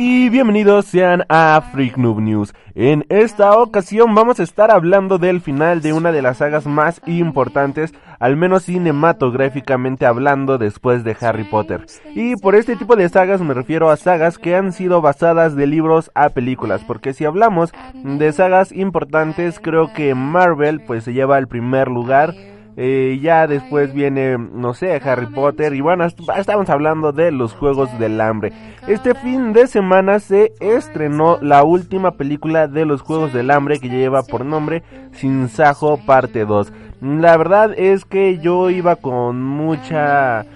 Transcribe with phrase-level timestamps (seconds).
[0.00, 2.54] Y bienvenidos sean a Freak Noob News.
[2.76, 7.02] En esta ocasión vamos a estar hablando del final de una de las sagas más
[7.04, 11.84] importantes, al menos cinematográficamente hablando, después de Harry Potter.
[12.14, 15.66] Y por este tipo de sagas me refiero a sagas que han sido basadas de
[15.66, 21.38] libros a películas, porque si hablamos de sagas importantes, creo que Marvel pues se lleva
[21.38, 22.36] el primer lugar.
[22.80, 25.74] Eh, ya después viene, no sé, Harry Potter.
[25.74, 28.52] Y bueno, estamos hablando de los Juegos del Hambre.
[28.86, 33.88] Este fin de semana se estrenó la última película de los Juegos del Hambre que
[33.88, 36.72] lleva por nombre Sin Sajo Parte 2.
[37.00, 40.46] La verdad es que yo iba con mucha...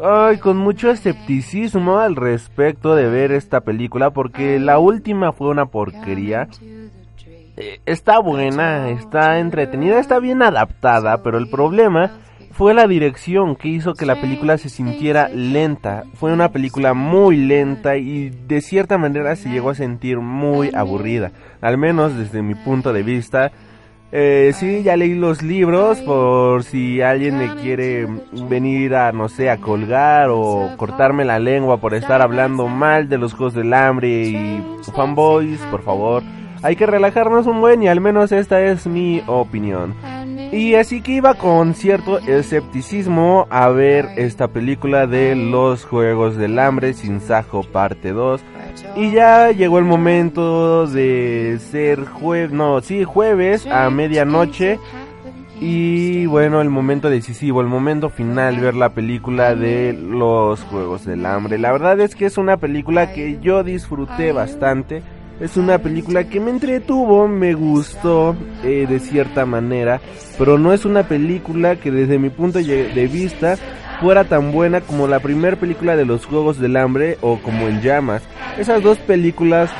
[0.00, 5.66] Ay, con mucho escepticismo al respecto de ver esta película porque la última fue una
[5.66, 6.48] porquería.
[7.86, 12.12] Está buena, está entretenida, está bien adaptada, pero el problema
[12.52, 16.04] fue la dirección que hizo que la película se sintiera lenta.
[16.14, 21.32] Fue una película muy lenta y de cierta manera se llegó a sentir muy aburrida,
[21.60, 23.50] al menos desde mi punto de vista.
[24.12, 28.06] Eh, sí, ya leí los libros por si alguien me quiere
[28.48, 33.18] venir a, no sé, a colgar o cortarme la lengua por estar hablando mal de
[33.18, 34.62] los Juegos del Hambre y
[34.94, 36.22] fanboys, por favor
[36.62, 39.94] hay que relajarnos un buen y al menos esta es mi opinión.
[40.52, 46.58] Y así que iba con cierto escepticismo a ver esta película de los Juegos del
[46.58, 48.40] Hambre sin Sajo parte 2.
[48.96, 54.78] Y ya llegó el momento de ser jueves, no, sí, jueves a medianoche.
[55.60, 61.26] Y bueno, el momento decisivo, el momento final, ver la película de los Juegos del
[61.26, 61.58] Hambre.
[61.58, 65.02] La verdad es que es una película que yo disfruté bastante.
[65.40, 68.34] Es una película que me entretuvo, me gustó
[68.64, 70.00] eh, de cierta manera,
[70.36, 73.56] pero no es una película que desde mi punto de vista
[74.00, 77.80] fuera tan buena como la primera película de los Juegos del Hambre o como En
[77.82, 78.22] Llamas.
[78.58, 79.70] Esas dos películas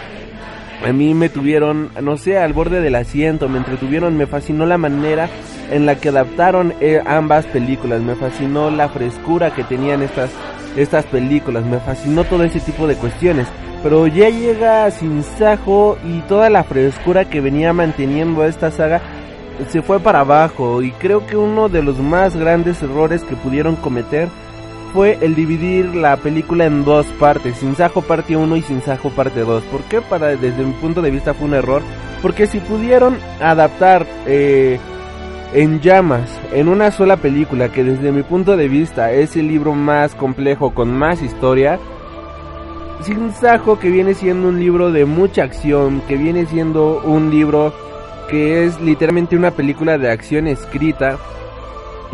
[0.87, 4.79] a mí me tuvieron, no sé, al borde del asiento, me entretuvieron, me fascinó la
[4.79, 5.29] manera
[5.73, 10.31] en la que adaptaron eh, ambas películas, me fascinó la frescura que tenían estas,
[10.77, 13.49] estas películas, me fascinó todo ese tipo de cuestiones
[13.83, 19.01] pero ya llega sin sajo y toda la frescura que venía manteniendo esta saga
[19.69, 23.77] se fue para abajo y creo que uno de los más grandes errores que pudieron
[23.77, 24.29] cometer
[24.93, 29.11] fue el dividir la película en dos partes, Sin Sajo parte 1 y Sin Sajo
[29.11, 29.63] parte 2.
[29.65, 30.01] ¿Por qué?
[30.01, 31.83] Para, desde mi punto de vista fue un error,
[32.23, 34.79] porque si pudieron adaptar eh,
[35.53, 39.75] en llamas en una sola película, que desde mi punto de vista es el libro
[39.75, 41.79] más complejo con más historia,
[43.03, 47.73] sin Sajo que viene siendo un libro de mucha acción, que viene siendo un libro
[48.29, 51.19] que es literalmente una película de acción escrita,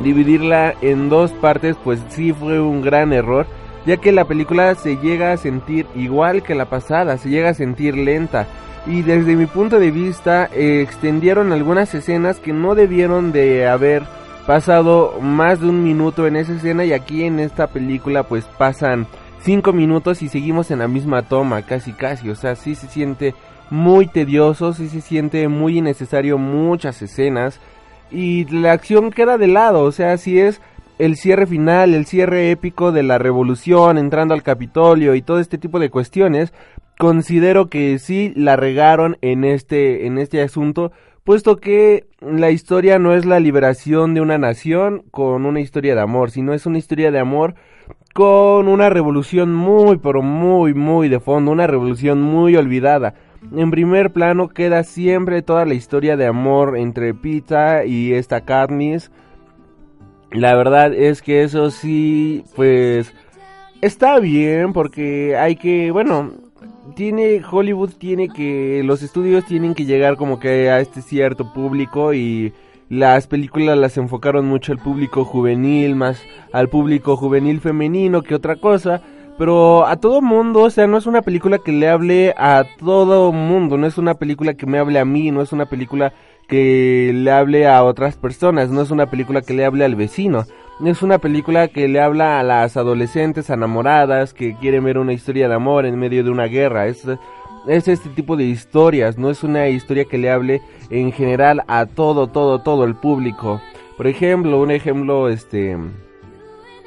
[0.02, 3.46] dividirla en dos partes pues sí fue un gran error,
[3.86, 7.54] ya que la película se llega a sentir igual que la pasada, se llega a
[7.54, 8.46] sentir lenta.
[8.86, 14.02] Y desde mi punto de vista eh, extendieron algunas escenas que no debieron de haber
[14.46, 19.06] pasado más de un minuto en esa escena y aquí en esta película pues pasan
[19.44, 23.34] cinco minutos y seguimos en la misma toma, casi casi, o sea, sí se siente
[23.70, 27.60] muy tedioso, sí se siente muy innecesario muchas escenas.
[28.10, 30.60] Y la acción queda de lado, o sea, si es
[30.98, 35.58] el cierre final, el cierre épico de la revolución, entrando al Capitolio y todo este
[35.58, 36.52] tipo de cuestiones,
[36.98, 40.92] considero que sí la regaron en este en este asunto,
[41.24, 46.02] puesto que la historia no es la liberación de una nación con una historia de
[46.02, 47.54] amor, sino es una historia de amor
[48.12, 53.14] con una revolución muy, pero muy, muy de fondo, una revolución muy olvidada.
[53.52, 59.10] En primer plano queda siempre toda la historia de amor entre Pizza y esta Katniss.
[60.30, 63.12] La verdad es que eso sí, pues
[63.80, 66.32] está bien porque hay que, bueno,
[66.94, 72.14] tiene Hollywood tiene que los estudios tienen que llegar como que a este cierto público
[72.14, 72.52] y
[72.88, 78.56] las películas las enfocaron mucho al público juvenil, más al público juvenil femenino que otra
[78.56, 79.02] cosa.
[79.36, 83.32] Pero a todo mundo, o sea, no es una película que le hable a todo
[83.32, 86.12] mundo, no es una película que me hable a mí, no es una película
[86.46, 90.44] que le hable a otras personas, no es una película que le hable al vecino,
[90.84, 95.48] es una película que le habla a las adolescentes enamoradas que quieren ver una historia
[95.48, 97.06] de amor en medio de una guerra, es,
[97.66, 100.60] es este tipo de historias, no es una historia que le hable
[100.90, 103.60] en general a todo, todo, todo el público.
[103.96, 105.76] Por ejemplo, un ejemplo, este,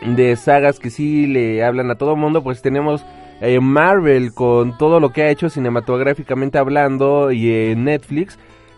[0.05, 3.05] de sagas que sí le hablan a todo el mundo, pues tenemos
[3.41, 8.37] eh, Marvel con todo lo que ha hecho cinematográficamente hablando y en Netflix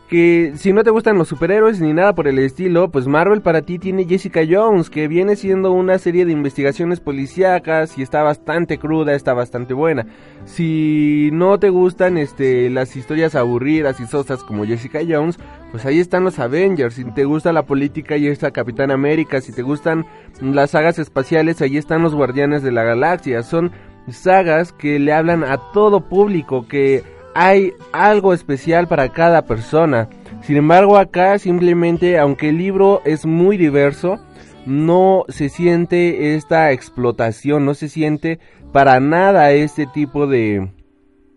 [0.10, 3.62] que si no te gustan los superhéroes ni nada por el estilo, pues Marvel para
[3.62, 8.80] ti tiene Jessica Jones, que viene siendo una serie de investigaciones policíacas y está bastante
[8.80, 10.08] cruda, está bastante buena.
[10.46, 15.38] Si no te gustan este las historias aburridas y sosas como Jessica Jones,
[15.70, 16.96] pues ahí están los Avengers.
[16.96, 19.42] Si te gusta la política, ahí está Capitán América.
[19.42, 20.08] Si te gustan
[20.42, 23.44] las sagas espaciales, ahí están los Guardianes de la Galaxia.
[23.44, 23.72] Son
[24.08, 27.04] sagas que le hablan a todo público, que
[27.36, 30.10] hay algo especial para cada persona.
[30.42, 34.20] Sin embargo, acá simplemente, aunque el libro es muy diverso,
[34.66, 38.40] no se siente esta explotación, no se siente
[38.72, 40.70] para nada este tipo de,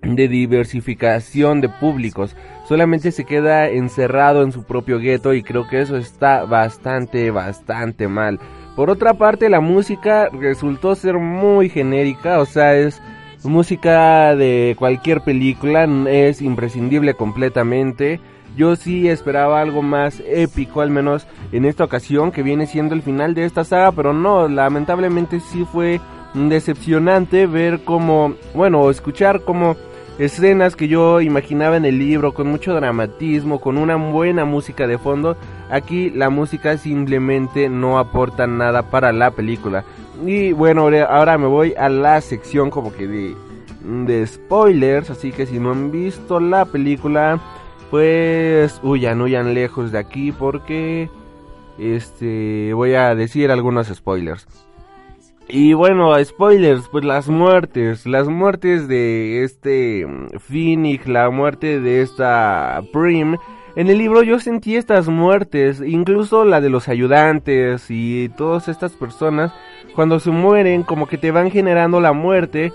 [0.03, 2.37] de diversificación de públicos.
[2.65, 8.09] Solamente se queda encerrado en su propio gueto y creo que eso está bastante, bastante
[8.09, 8.39] mal.
[8.77, 13.03] Por otra parte, la música resultó ser muy genérica, o sea, es
[13.45, 18.21] música de cualquier película, es imprescindible completamente.
[18.57, 23.03] Yo sí esperaba algo más épico, al menos en esta ocasión, que viene siendo el
[23.03, 26.01] final de esta saga, pero no, lamentablemente sí fue
[26.35, 29.77] decepcionante ver como, bueno, escuchar como
[30.19, 34.99] escenas que yo imaginaba en el libro con mucho dramatismo, con una buena música de
[34.99, 35.37] fondo.
[35.73, 39.85] Aquí la música simplemente no aporta nada para la película.
[40.25, 43.35] Y bueno, ahora me voy a la sección como que de,
[44.05, 47.41] de spoilers, así que si no han visto la película,
[47.91, 51.09] pues huyan, huyan lejos de aquí porque
[51.79, 54.47] este voy a decir algunos spoilers.
[55.49, 60.07] Y bueno, spoilers, pues las muertes, las muertes de este
[60.39, 63.37] Phoenix, la muerte de esta Prim.
[63.75, 68.93] En el libro yo sentí estas muertes, incluso la de los ayudantes y todas estas
[68.93, 69.51] personas,
[69.95, 72.73] cuando se mueren como que te van generando la muerte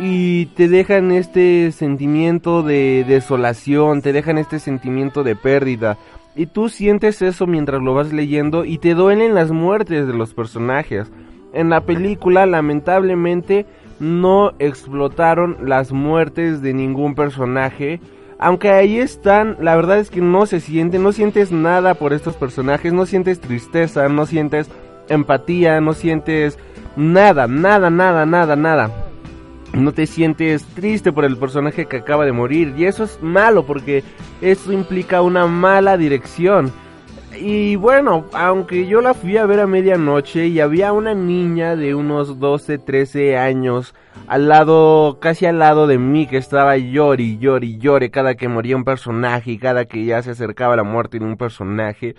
[0.00, 5.98] y te dejan este sentimiento de desolación, te dejan este sentimiento de pérdida.
[6.34, 10.32] Y tú sientes eso mientras lo vas leyendo y te duelen las muertes de los
[10.32, 11.10] personajes.
[11.52, 13.66] En la película lamentablemente
[14.00, 18.00] no explotaron las muertes de ningún personaje.
[18.38, 22.36] Aunque ahí están, la verdad es que no se siente, no sientes nada por estos
[22.36, 24.70] personajes, no sientes tristeza, no sientes
[25.08, 26.56] empatía, no sientes
[26.96, 28.90] nada, nada, nada, nada, nada.
[29.72, 32.74] No te sientes triste por el personaje que acaba de morir.
[32.76, 34.04] Y eso es malo porque
[34.40, 36.72] eso implica una mala dirección.
[37.36, 41.94] Y bueno, aunque yo la fui a ver a medianoche y había una niña de
[41.94, 43.94] unos 12, 13 años
[44.26, 48.76] al lado, casi al lado de mí que estaba llori, llori, llore cada que moría
[48.76, 52.16] un personaje y cada que ya se acercaba la muerte de un personaje.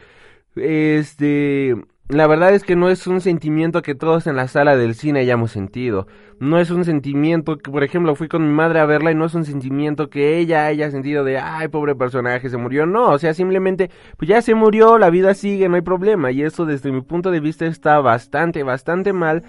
[0.56, 1.76] Este,
[2.10, 5.20] la verdad es que no es un sentimiento que todos en la sala del cine
[5.20, 6.08] hayamos sentido.
[6.40, 9.26] No es un sentimiento que, por ejemplo, fui con mi madre a verla y no
[9.26, 12.88] es un sentimiento que ella haya sentido de, ay, pobre personaje, se murió.
[12.88, 16.32] No, o sea, simplemente, pues ya se murió, la vida sigue, no hay problema.
[16.32, 19.44] Y eso desde mi punto de vista está bastante, bastante mal.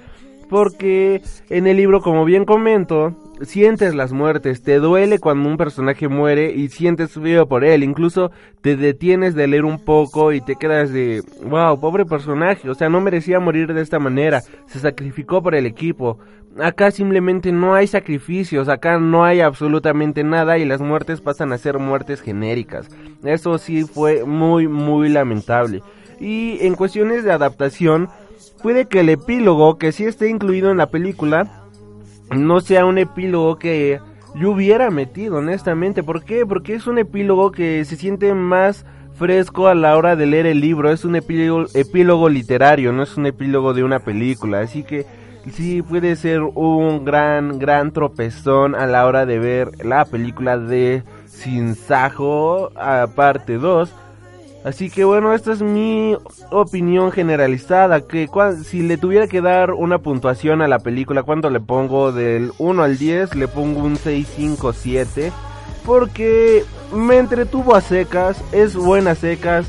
[0.50, 6.09] Porque en el libro, como bien comento, sientes las muertes, te duele cuando un personaje
[6.09, 10.57] muere y sientes feo por él, incluso te detienes de leer un poco y te
[10.57, 15.40] quedas de, wow, pobre personaje, o sea, no merecía morir de esta manera, se sacrificó
[15.40, 16.19] por el equipo.
[16.61, 21.59] Acá simplemente no hay sacrificios, acá no hay absolutamente nada y las muertes pasan a
[21.59, 22.88] ser muertes genéricas.
[23.23, 25.80] Eso sí fue muy, muy lamentable.
[26.19, 28.09] Y en cuestiones de adaptación,
[28.62, 31.50] puede que el epílogo, que sí esté incluido en la película,
[32.31, 34.00] no sea un epílogo que
[34.35, 36.02] yo hubiera metido, honestamente.
[36.02, 36.47] ¿Por qué?
[36.47, 40.61] Porque es un epílogo que se siente más fresco a la hora de leer el
[40.61, 40.90] libro.
[40.90, 44.61] Es un epílogo, epílogo literario, no es un epílogo de una película.
[44.61, 45.05] Así que
[45.50, 51.02] sí puede ser un gran, gran tropezón a la hora de ver la película de
[51.26, 52.71] Sin Sajo,
[53.17, 53.93] parte 2.
[54.62, 56.17] Así que bueno, esta es mi
[56.50, 58.29] opinión generalizada, que
[58.62, 62.12] si le tuviera que dar una puntuación a la película, ¿cuánto le pongo?
[62.12, 65.33] Del 1 al 10 le pongo un 6, 5, 7,
[65.87, 66.64] porque
[66.95, 69.67] me entretuvo a secas, es buena a secas,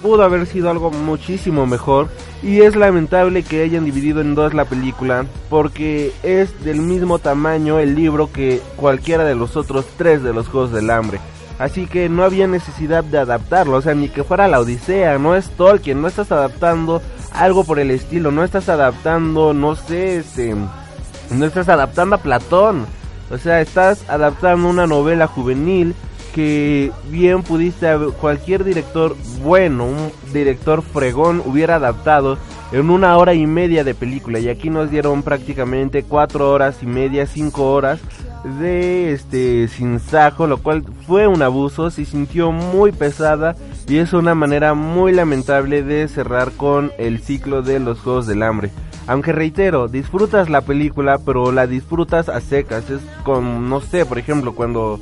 [0.00, 2.08] pudo haber sido algo muchísimo mejor
[2.42, 7.78] y es lamentable que hayan dividido en dos la película porque es del mismo tamaño
[7.78, 11.20] el libro que cualquiera de los otros tres de los Juegos del Hambre.
[11.60, 15.36] Así que no había necesidad de adaptarlo, o sea, ni que fuera la Odisea, no
[15.36, 17.02] es Tolkien, no estás adaptando
[17.32, 22.86] algo por el estilo, no estás adaptando, no sé, este, no estás adaptando a Platón,
[23.30, 25.94] o sea, estás adaptando una novela juvenil
[26.34, 32.38] que bien pudiste cualquier director bueno, un director fregón hubiera adaptado
[32.72, 34.38] en una hora y media de película.
[34.38, 38.00] Y aquí nos dieron prácticamente cuatro horas y media, cinco horas
[38.44, 39.68] de este
[39.98, 43.56] sajo lo cual fue un abuso, se sintió muy pesada
[43.86, 48.42] y es una manera muy lamentable de cerrar con el ciclo de los Juegos del
[48.42, 48.70] Hambre.
[49.06, 52.88] Aunque reitero, disfrutas la película, pero la disfrutas a secas.
[52.90, 55.00] Es con, no sé, por ejemplo, cuando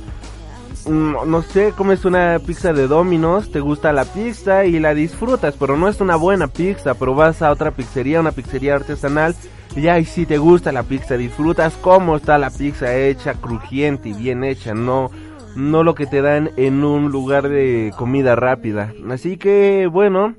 [0.87, 5.77] no sé, comes una pizza de Domino's, te gusta la pizza y la disfrutas, pero
[5.77, 9.35] no es una buena pizza, pero vas a otra pizzería, una pizzería artesanal,
[9.75, 14.13] y ahí sí te gusta la pizza, disfrutas cómo está la pizza hecha, crujiente y
[14.13, 15.09] bien hecha, no
[15.55, 18.93] no lo que te dan en un lugar de comida rápida.
[19.09, 20.35] Así que, bueno,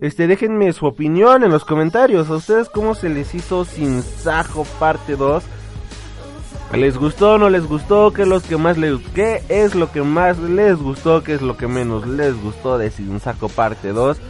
[0.00, 2.30] este déjenme su opinión en los comentarios.
[2.30, 5.44] ¿A ustedes cómo se les hizo Sin Sajo parte 2?
[6.72, 8.12] ¿Les gustó o no les gustó?
[8.12, 11.22] ¿Qué es lo que más les qué es lo que más les gustó?
[11.22, 14.20] ¿Qué es lo que menos les gustó de Sin Saco parte 2?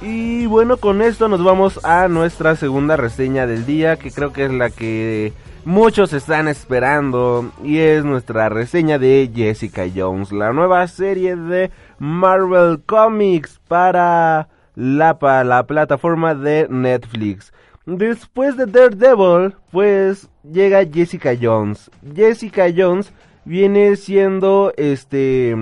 [0.00, 4.44] Y bueno, con esto nos vamos a nuestra segunda reseña del día, que creo que
[4.44, 5.32] es la que
[5.64, 12.80] muchos están esperando, y es nuestra reseña de Jessica Jones, la nueva serie de Marvel
[12.84, 17.52] Comics para la, para la plataforma de Netflix.
[17.86, 21.88] Después de Daredevil, pues llega Jessica Jones.
[22.14, 23.12] Jessica Jones
[23.44, 25.54] viene siendo este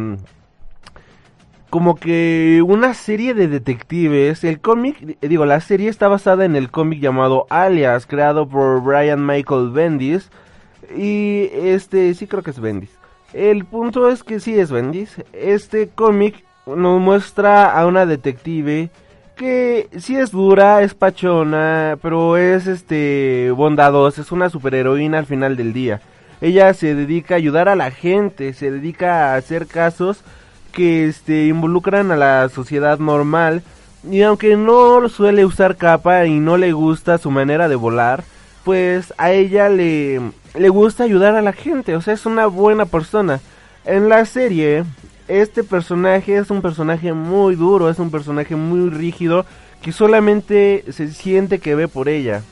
[1.69, 4.43] como que una serie de detectives.
[4.43, 9.27] El cómic, digo, la serie está basada en el cómic llamado Alias, creado por Brian
[9.27, 10.31] Michael Bendis.
[10.97, 12.97] Y este, sí creo que es Bendis.
[13.33, 15.17] El punto es que sí es Bendis.
[15.33, 18.89] Este cómic nos muestra a una detective
[19.37, 25.57] que sí es dura, es pachona, pero es este bondadosa, es una superheroína al final
[25.57, 26.01] del día.
[26.41, 30.23] Ella se dedica a ayudar a la gente, se dedica a hacer casos
[30.73, 33.63] que este involucran a la sociedad normal
[34.11, 38.25] y aunque no suele usar capa y no le gusta su manera de volar,
[38.65, 40.21] pues a ella le
[40.55, 43.41] le gusta ayudar a la gente, o sea, es una buena persona.
[43.85, 44.85] En la serie
[45.29, 49.47] este personaje es un personaje muy duro, es un personaje muy rígido
[49.83, 52.43] que solamente se siente que ve por ella.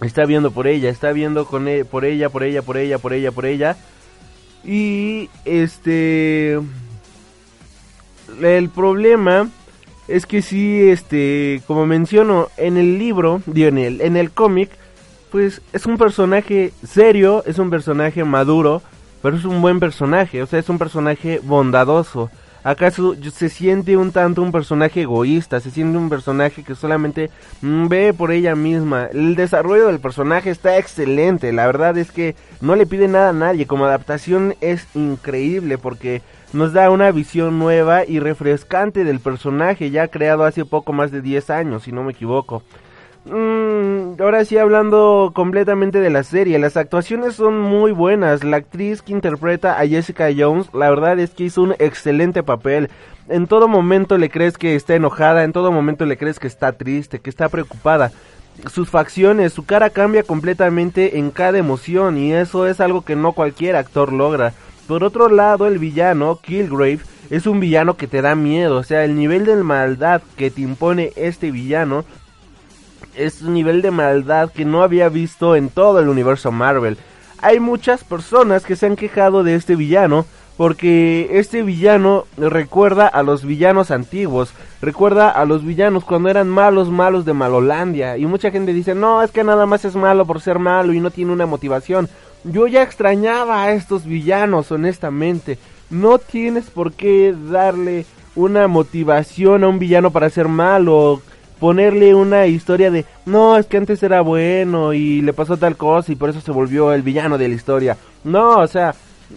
[0.00, 3.12] Está viendo por ella, está viendo con e, por ella, por ella, por ella, por
[3.12, 3.76] ella, por ella.
[4.64, 6.58] Y este
[8.40, 9.50] el problema
[10.08, 14.70] es que si este, como menciono en el libro, en el en el cómic,
[15.30, 18.82] pues es un personaje serio, es un personaje maduro,
[19.22, 22.30] pero es un buen personaje, o sea, es un personaje bondadoso.
[22.64, 25.58] ¿Acaso se siente un tanto un personaje egoísta?
[25.58, 27.28] Se siente un personaje que solamente
[27.60, 29.06] mm, ve por ella misma.
[29.06, 31.52] El desarrollo del personaje está excelente.
[31.52, 33.66] La verdad es que no le pide nada a nadie.
[33.66, 40.06] Como adaptación es increíble porque nos da una visión nueva y refrescante del personaje ya
[40.06, 42.62] creado hace poco más de 10 años, si no me equivoco.
[43.24, 48.42] Mm, ahora sí, hablando completamente de la serie, las actuaciones son muy buenas.
[48.42, 52.90] La actriz que interpreta a Jessica Jones, la verdad es que hizo un excelente papel.
[53.28, 56.72] En todo momento le crees que está enojada, en todo momento le crees que está
[56.72, 58.10] triste, que está preocupada.
[58.70, 63.32] Sus facciones, su cara cambia completamente en cada emoción y eso es algo que no
[63.32, 64.52] cualquier actor logra.
[64.88, 66.98] Por otro lado, el villano, Killgrave,
[67.30, 70.60] es un villano que te da miedo, o sea, el nivel de maldad que te
[70.60, 72.04] impone este villano
[73.14, 76.98] es un nivel de maldad que no había visto en todo el universo Marvel.
[77.40, 80.26] Hay muchas personas que se han quejado de este villano
[80.56, 86.90] porque este villano recuerda a los villanos antiguos, recuerda a los villanos cuando eran malos,
[86.90, 88.16] malos de Malolandia.
[88.16, 91.00] Y mucha gente dice, no, es que nada más es malo por ser malo y
[91.00, 92.08] no tiene una motivación.
[92.44, 95.58] Yo ya extrañaba a estos villanos, honestamente.
[95.90, 101.22] No tienes por qué darle una motivación a un villano para ser malo
[101.62, 106.10] ponerle una historia de, no, es que antes era bueno y le pasó tal cosa
[106.10, 107.96] y por eso se volvió el villano de la historia.
[108.24, 108.96] No, o sea,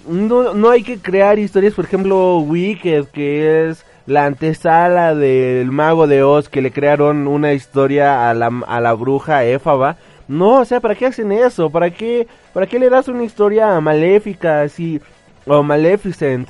[0.10, 6.08] no, no hay que crear historias, por ejemplo, Wicked, que es la antesala del mago
[6.08, 9.98] de Oz que le crearon una historia a la, a la bruja Éfaba.
[10.28, 11.70] No, o sea, ¿para qué hacen eso?
[11.70, 15.00] ¿Para qué, para qué le das una historia maléfica así
[15.46, 16.50] o Maleficent?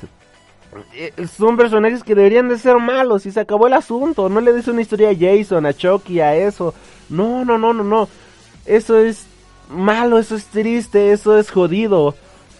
[0.94, 4.28] Eh, son personajes que deberían de ser malos y se acabó el asunto.
[4.28, 6.74] No le des una historia a Jason, a Chucky, a eso.
[7.08, 8.08] No, no, no, no, no.
[8.64, 9.26] Eso es
[9.70, 12.14] malo, eso es triste, eso es jodido.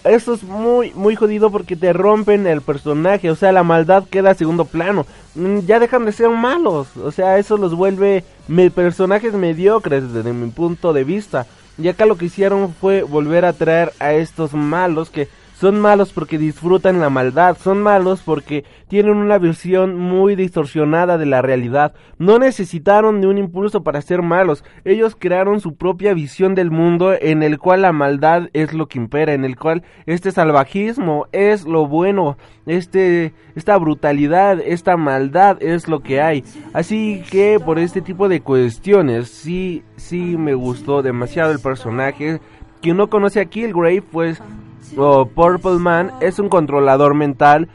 [0.04, 3.30] Eso es muy, muy jodido porque te rompen el personaje.
[3.30, 5.04] O sea, la maldad queda a segundo plano.
[5.34, 6.96] Mm, Ya dejan de ser malos.
[6.96, 8.22] O sea, eso los vuelve
[8.74, 11.46] personajes mediocres desde mi punto de vista.
[11.78, 16.12] Y acá lo que hicieron fue volver a traer a estos malos que son malos
[16.12, 21.94] porque disfrutan la maldad, son malos porque tienen una visión muy distorsionada de la realidad.
[22.18, 27.14] No necesitaron de un impulso para ser malos, ellos crearon su propia visión del mundo
[27.18, 31.64] en el cual la maldad es lo que impera, en el cual este salvajismo es
[31.64, 32.36] lo bueno,
[32.66, 36.44] este esta brutalidad, esta maldad es lo que hay.
[36.74, 42.40] Así que por este tipo de cuestiones sí sí me gustó demasiado el personaje.
[42.82, 44.42] Quien no conoce a Killgrave, pues
[44.96, 47.68] o Purple Man es un controlador mental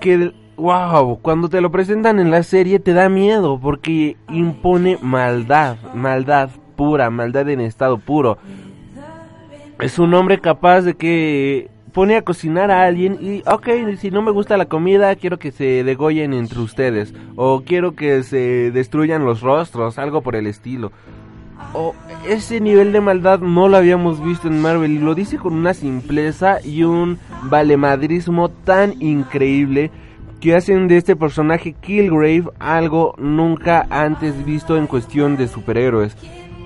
[0.00, 5.76] que, wow, cuando te lo presentan en la serie te da miedo porque impone maldad,
[5.94, 8.38] maldad pura, maldad en estado puro.
[9.80, 13.68] Es un hombre capaz de que pone a cocinar a alguien y, ok,
[13.98, 17.14] si no me gusta la comida, quiero que se degollen entre ustedes.
[17.36, 20.92] O quiero que se destruyan los rostros, algo por el estilo.
[21.74, 21.94] O
[22.26, 25.74] ese nivel de maldad no lo habíamos visto en Marvel y lo dice con una
[25.74, 29.90] simpleza y un valemadrismo tan increíble
[30.40, 36.16] que hacen de este personaje Killgrave algo nunca antes visto en cuestión de superhéroes.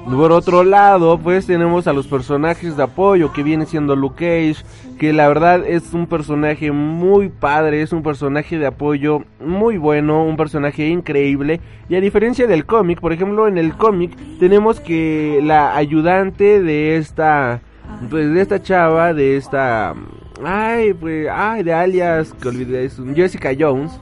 [0.05, 4.65] Por otro lado, pues tenemos a los personajes de apoyo que viene siendo Luke Cage,
[4.99, 10.25] que la verdad es un personaje muy padre, es un personaje de apoyo muy bueno,
[10.25, 11.61] un personaje increíble.
[11.89, 16.97] Y a diferencia del cómic, por ejemplo, en el cómic tenemos que la ayudante de
[16.97, 17.61] esta,
[18.11, 19.95] pues de esta chava, de esta,
[20.45, 23.99] ay, pues, ay, de alias, que olvidé, es Jessica Jones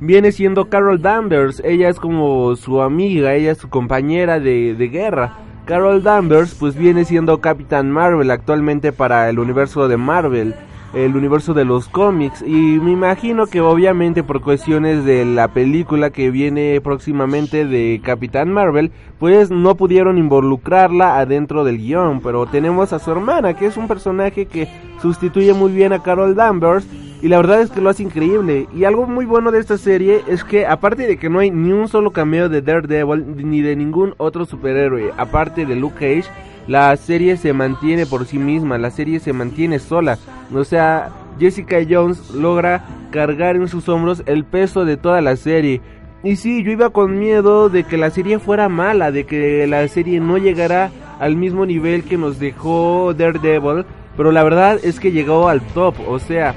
[0.00, 1.62] viene siendo Carol Danvers.
[1.64, 5.38] Ella es como su amiga, ella es su compañera de, de guerra.
[5.64, 10.54] Carol Danvers pues viene siendo Capitán Marvel actualmente para el universo de Marvel,
[10.94, 12.42] el universo de los cómics.
[12.42, 18.52] Y me imagino que obviamente por cuestiones de la película que viene próximamente de Capitán
[18.52, 22.20] Marvel, pues no pudieron involucrarla adentro del guion.
[22.20, 24.66] Pero tenemos a su hermana, que es un personaje que
[25.00, 26.86] sustituye muy bien a Carol Danvers.
[27.22, 28.66] Y la verdad es que lo hace increíble.
[28.74, 31.70] Y algo muy bueno de esta serie es que aparte de que no hay ni
[31.70, 36.30] un solo cameo de Daredevil ni de ningún otro superhéroe, aparte de Luke Cage,
[36.66, 40.18] la serie se mantiene por sí misma, la serie se mantiene sola.
[40.54, 45.80] O sea, Jessica Jones logra cargar en sus hombros el peso de toda la serie.
[46.22, 49.86] Y sí, yo iba con miedo de que la serie fuera mala, de que la
[49.88, 53.84] serie no llegara al mismo nivel que nos dejó Daredevil,
[54.16, 56.54] pero la verdad es que llegó al top, o sea,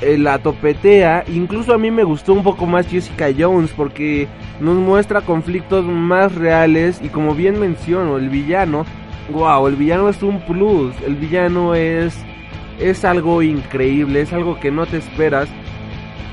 [0.00, 1.24] eh, la topetea.
[1.28, 4.28] Incluso a mí me gustó un poco más Jessica Jones porque
[4.60, 8.84] nos muestra conflictos más reales y como bien menciono, el villano,
[9.32, 12.16] wow, el villano es un plus, el villano es
[12.78, 15.48] es algo increíble, es algo que no te esperas.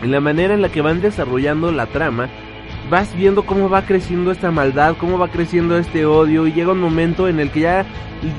[0.01, 2.29] En la manera en la que van desarrollando la trama,
[2.89, 6.80] vas viendo cómo va creciendo esta maldad, cómo va creciendo este odio y llega un
[6.80, 7.86] momento en el que ya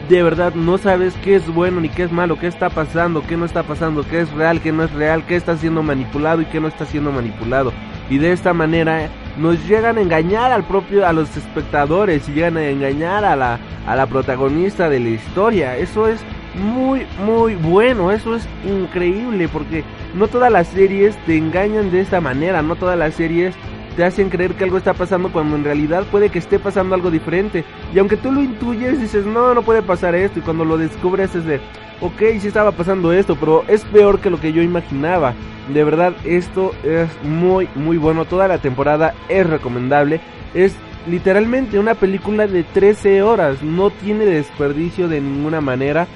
[0.09, 3.37] de verdad no sabes qué es bueno ni qué es malo, qué está pasando, qué
[3.37, 6.47] no está pasando, qué es real, qué no es real, qué está siendo manipulado y
[6.47, 7.73] qué no está siendo manipulado.
[8.11, 9.09] Y de esta manera
[9.39, 13.59] nos llegan a engañar al propio a los espectadores y llegan a engañar a la
[13.87, 15.77] a la protagonista de la historia.
[15.77, 16.21] Eso es
[16.55, 19.85] muy muy bueno, eso es increíble porque
[20.15, 23.55] no todas las series te engañan de esta manera, no todas las series
[24.01, 27.11] te hacen creer que algo está pasando cuando en realidad puede que esté pasando algo
[27.11, 27.67] diferente.
[27.95, 30.39] Y aunque tú lo intuyes, dices, no, no puede pasar esto.
[30.39, 31.61] Y cuando lo descubres es de,
[32.01, 35.35] ok, sí estaba pasando esto, pero es peor que lo que yo imaginaba.
[35.69, 38.25] De verdad, esto es muy, muy bueno.
[38.25, 40.23] Toda la temporada es recomendable.
[40.55, 40.75] Es
[41.07, 43.63] literalmente una película de 13 horas.
[43.63, 46.07] No tiene desperdicio de ninguna manera.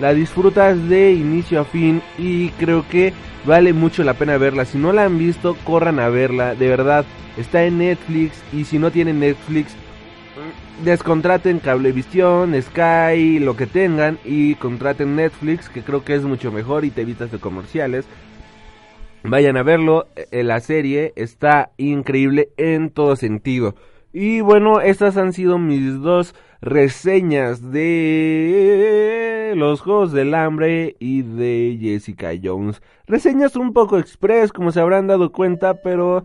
[0.00, 3.12] La disfrutas de inicio a fin y creo que
[3.44, 4.64] vale mucho la pena verla.
[4.64, 6.54] Si no la han visto, corran a verla.
[6.54, 7.04] De verdad,
[7.36, 9.74] está en Netflix y si no tienen Netflix,
[10.84, 16.84] descontraten Cablevisión, Sky, lo que tengan y contraten Netflix, que creo que es mucho mejor
[16.84, 18.06] y te evitas de comerciales.
[19.22, 23.74] Vayan a verlo, eh, la serie está increíble en todo sentido.
[24.12, 31.78] Y bueno, estas han sido mis dos reseñas de los Juegos del Hambre y de
[31.78, 32.80] Jessica Jones.
[33.06, 36.24] Reseñas un poco express, como se habrán dado cuenta, pero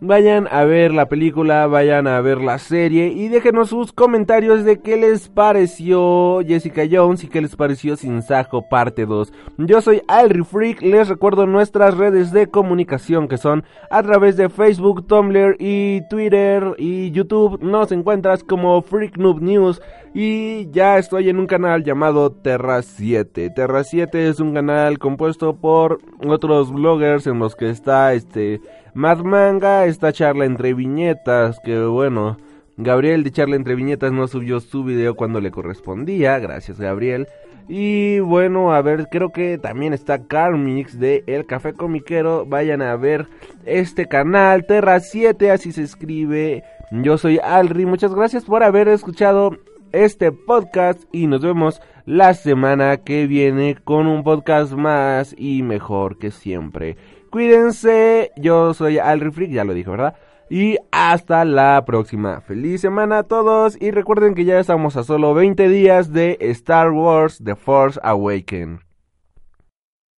[0.00, 4.82] Vayan a ver la película, vayan a ver la serie y déjenos sus comentarios de
[4.82, 9.32] qué les pareció Jessica Jones y qué les pareció Sin Sajo parte 2.
[9.56, 14.50] Yo soy Alri Freak, les recuerdo nuestras redes de comunicación que son a través de
[14.50, 17.62] Facebook, Tumblr y Twitter y YouTube.
[17.62, 19.80] Nos encuentras como Freak Noob News
[20.18, 23.50] y ya estoy en un canal llamado Terra 7.
[23.50, 28.62] Terra 7 es un canal compuesto por otros bloggers en los que está este
[28.94, 32.38] Mad Manga, esta charla entre viñetas, que bueno,
[32.78, 37.28] Gabriel de charla entre viñetas no subió su video cuando le correspondía, gracias Gabriel.
[37.68, 42.46] Y bueno, a ver, creo que también está Carmix de El Café Comiquero.
[42.46, 43.26] Vayan a ver
[43.66, 46.64] este canal, Terra 7, así se escribe.
[46.90, 49.58] Yo soy Alri, muchas gracias por haber escuchado
[50.04, 56.18] este podcast y nos vemos la semana que viene con un podcast más y mejor
[56.18, 56.96] que siempre.
[57.30, 60.14] Cuídense, yo soy Alri Freak, ya lo dije, ¿verdad?
[60.48, 62.40] Y hasta la próxima.
[62.40, 66.92] Feliz semana a todos y recuerden que ya estamos a solo 20 días de Star
[66.92, 68.85] Wars The Force Awakens.